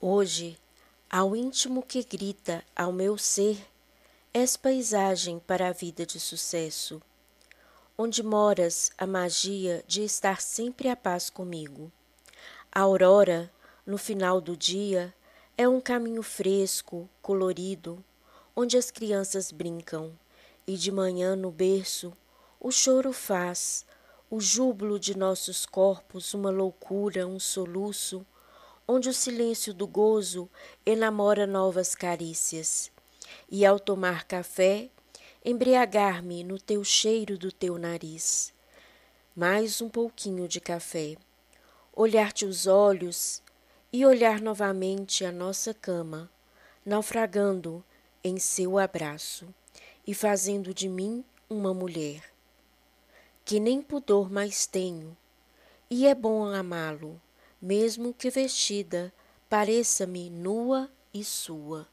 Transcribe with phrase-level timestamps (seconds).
[0.00, 0.58] Hoje,
[1.08, 3.58] ao íntimo que grita ao meu ser,
[4.32, 7.00] és paisagem para a vida de sucesso,
[7.96, 11.90] onde moras a magia de estar sempre a paz comigo.
[12.70, 13.52] A aurora,
[13.86, 15.14] no final do dia,
[15.56, 18.04] é um caminho fresco, colorido,
[18.54, 20.12] onde as crianças brincam,
[20.66, 22.12] e de manhã no berço
[22.60, 23.86] o choro faz,
[24.30, 28.26] o júbilo de nossos corpos uma loucura, um soluço,
[28.86, 30.50] onde o silêncio do gozo
[30.84, 32.90] enamora novas carícias.
[33.50, 34.90] E ao tomar café,
[35.44, 38.52] embriagar-me no teu cheiro do teu nariz.
[39.34, 41.16] Mais um pouquinho de café.
[41.94, 43.42] Olhar-te os olhos
[43.90, 46.30] e olhar novamente a nossa cama,
[46.84, 47.82] naufragando
[48.22, 49.46] em seu abraço
[50.06, 52.37] e fazendo de mim uma mulher.
[53.48, 55.16] Que nem pudor mais tenho,
[55.88, 57.18] e é bom amá-lo
[57.58, 59.10] mesmo que vestida
[59.48, 61.88] pareça-me nua e sua.